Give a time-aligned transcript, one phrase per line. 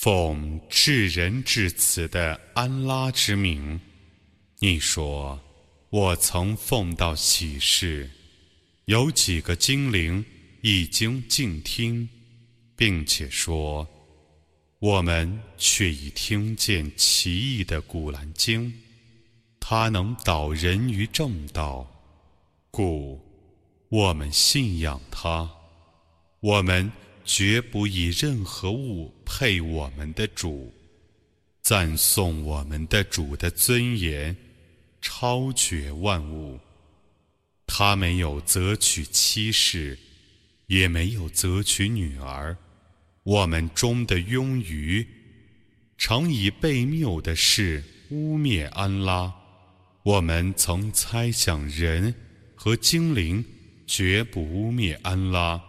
[0.00, 3.80] 奉至仁至慈的安拉之名，
[4.60, 5.40] 你说
[5.90, 8.08] ：“我曾奉到启示，
[8.84, 10.24] 有几个精灵
[10.60, 12.08] 已经静听，
[12.76, 13.84] 并且说，
[14.78, 18.72] 我们却已听见奇异的古兰经，
[19.58, 21.84] 它能导人于正道，
[22.70, 23.20] 故
[23.88, 25.50] 我们信仰它。
[26.38, 26.88] 我们。”
[27.28, 30.72] 绝不以任何物配我们的主，
[31.60, 34.34] 赞颂我们的主的尊严，
[35.02, 36.58] 超绝万物。
[37.66, 39.98] 他没有择取妻室，
[40.68, 42.56] 也没有择取女儿。
[43.24, 45.06] 我们中的庸愚，
[45.98, 49.30] 常以被谬的事污蔑安拉。
[50.02, 52.14] 我们曾猜想人
[52.54, 53.44] 和精灵
[53.86, 55.62] 绝不污蔑安拉。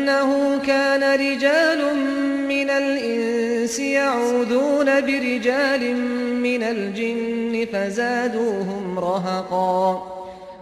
[0.00, 1.96] وأنه كان رجال
[2.48, 5.96] من الإنس يعوذون برجال
[6.36, 10.02] من الجن فزادوهم رهقا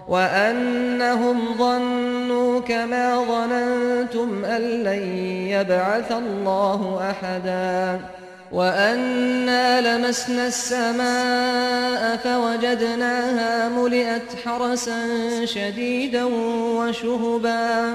[0.09, 5.17] وأنهم ظنوا كما ظننتم أن لن
[5.49, 8.01] يبعث الله أحدا
[8.53, 15.01] وأنا لمسنا السماء فوجدناها ملئت حرسا
[15.45, 16.25] شديدا
[16.79, 17.95] وشهبا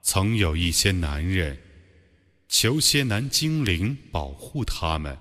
[0.00, 1.58] 曾有一些男人
[2.48, 5.14] 求些男精灵保护他们，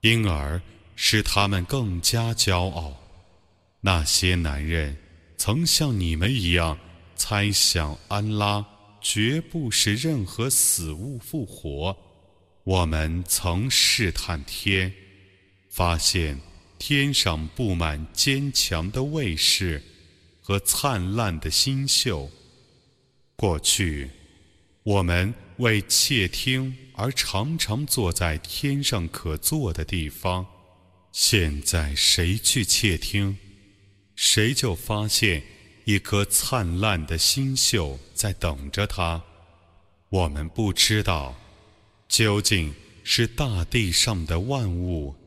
[0.00, 0.58] 因而
[0.96, 2.96] 使他们更加骄傲。
[3.82, 4.96] 那些男人
[5.36, 6.78] 曾像你们一样
[7.14, 8.64] 猜想安拉
[9.02, 11.94] 绝不使任何死物复活。
[12.62, 14.90] 我们曾试探天，
[15.68, 16.53] 发现。
[16.86, 19.82] 天上布满坚强的卫士
[20.42, 22.30] 和灿烂的星宿。
[23.36, 24.10] 过去，
[24.82, 30.44] 我们为窃听而常常坐在天上可坐的地方。
[31.10, 33.38] 现在，谁去窃听，
[34.14, 35.42] 谁就发现
[35.86, 39.24] 一颗灿烂的星宿在等着他。
[40.10, 41.34] 我们不知道，
[42.08, 45.16] 究竟是大地上的万物。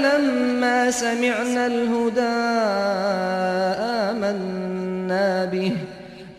[0.00, 2.20] لما سمعنا الهدى
[4.10, 5.72] آمنا به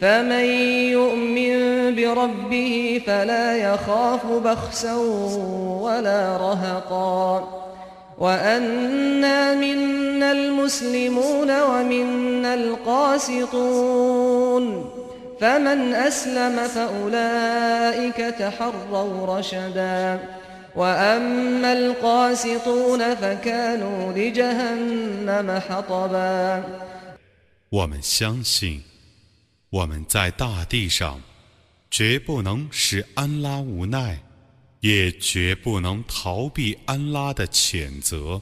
[0.01, 0.45] فمن
[0.91, 4.95] يؤمن بربه فلا يخاف بخسا
[5.81, 7.47] ولا رهقا
[8.19, 14.11] وأنا منا المسلمون ومنا القاسطون
[15.41, 20.19] فمن أسلم فأولئك تحروا رشدا
[27.69, 28.83] 我们相信，
[29.69, 31.21] 我们在大地上
[31.89, 34.21] 绝不能使安拉无奈。
[34.81, 38.41] 也绝不能逃避安拉的谴责。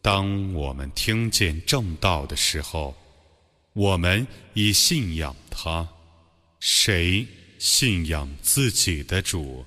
[0.00, 2.94] 当我们听见正道的时候，
[3.74, 5.86] 我们已信仰他。
[6.60, 7.26] 谁
[7.58, 9.66] 信仰自己的主，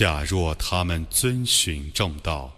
[0.00, 2.56] 假若他们遵循正道，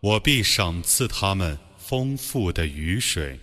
[0.00, 3.38] 我必赏赐他们丰富的雨水，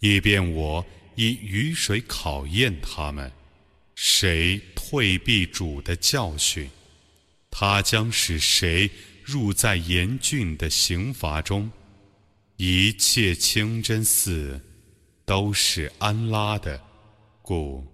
[0.00, 0.84] 以便我
[1.14, 3.30] 以雨水考验他们。
[3.94, 6.68] 谁退避主的教训，
[7.48, 8.90] 他将使谁
[9.22, 11.70] 入在严峻的刑罚中。
[12.56, 14.60] 一切清真寺
[15.24, 16.82] 都是安拉的，
[17.40, 17.86] 故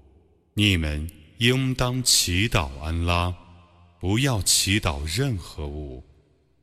[0.54, 1.06] 你们
[1.36, 3.34] 应当祈祷安拉，
[4.03, 6.03] 不要祈祷任何物。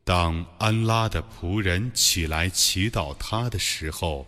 [0.05, 4.27] 当安拉的仆人起来祈祷他的时候。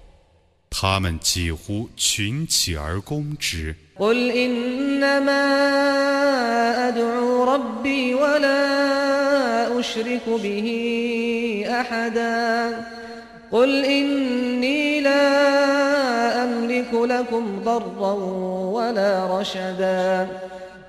[0.70, 3.74] 他们几乎群起而攻之。
[3.98, 5.42] قل إنما
[6.88, 12.84] أدعو ربي ولا أشرك به أحدا
[13.50, 18.12] قل إني لا أملك لكم ضرا
[18.72, 20.28] ولا رشدا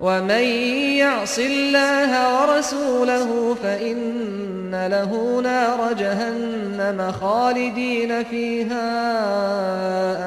[0.00, 0.44] ومن
[0.98, 8.86] يعص الله ورسوله فإن له نار جهنم خالدين فيها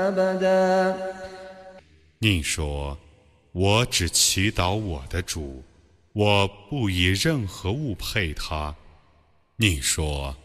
[0.08, 0.96] أبدا
[2.19, 2.98] 你说，
[3.52, 5.64] 我只祈祷我的主。
[6.14, 8.74] 我不以任何物配他。
[9.58, 10.36] 你说，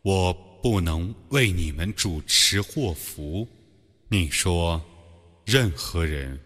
[0.00, 0.32] 我
[0.62, 3.46] 不能为你们主持祸福。
[4.08, 4.80] 你说，
[5.44, 6.40] 任何人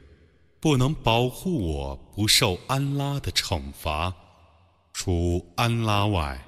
[0.62, 4.14] 不能保护我不受安拉的惩罚。
[4.94, 6.40] 除安拉外，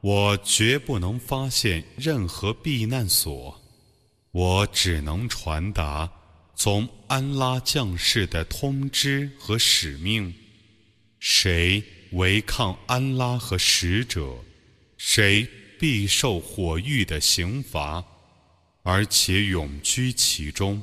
[0.00, 3.56] 我绝不能发现任何避难所。
[4.32, 6.10] 我只能传达
[6.56, 10.34] 从安拉降世的通知和使命。
[11.20, 11.80] 谁
[12.12, 14.34] 违抗安拉和使者，
[14.96, 15.46] 谁
[15.78, 18.04] 必受火狱的刑罚，
[18.82, 20.82] 而且永居其中。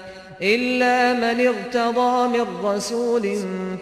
[0.42, 3.24] إلا من ارتضى من رسول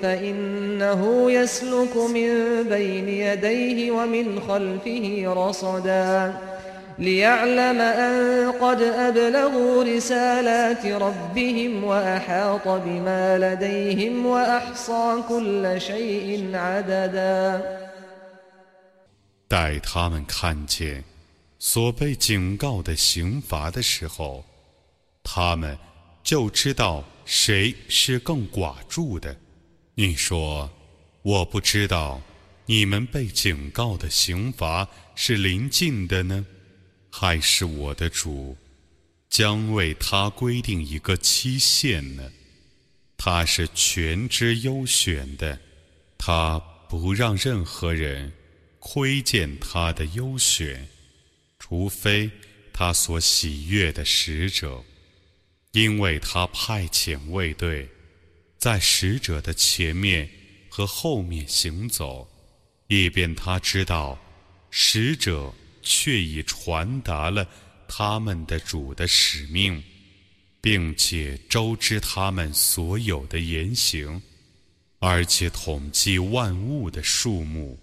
[0.03, 6.35] فإنه يسلك من بين يديه ومن خلفه رصدا
[6.99, 17.63] ليعلم أن قد أبلغوا رسالات ربهم وأحاط بما لديهم وأحصى كل شيء عددا
[19.49, 21.05] 待他们看见
[21.59, 24.45] 所被警告的刑罚的时候，
[25.25, 25.77] 他们
[26.24, 29.40] 就知道谁是更寡助的。
[29.96, 30.72] 你说，
[31.22, 32.22] 我不知道
[32.66, 36.46] 你们被警告的刑罚是临近的呢，
[37.10, 38.56] 还是我的主
[39.30, 42.32] 将为他规定一个期限呢？
[43.18, 45.60] 他是全知优选的，
[46.18, 48.34] 他不让任何人。
[48.82, 50.88] 窥见他的优选，
[51.60, 52.32] 除非
[52.72, 54.82] 他所喜悦的使者，
[55.72, 57.88] 因为他派遣卫队，
[58.58, 60.30] 在使者的前面
[60.68, 62.28] 和后面行走，
[62.88, 64.20] 以便他知道，
[64.72, 67.48] 使者却已传达了
[67.88, 69.84] 他们的主的使命，
[70.60, 74.22] 并且周知他们所有的言行，
[74.98, 77.80] 而且统计万物的数目。